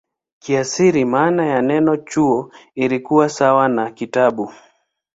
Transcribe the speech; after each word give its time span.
Kiasili 0.39 1.05
maana 1.05 1.45
ya 1.45 1.61
neno 1.61 1.97
"chuo" 1.97 2.51
ilikuwa 2.75 3.29
sawa 3.29 3.67
na 3.69 3.91
"kitabu". 3.91 4.53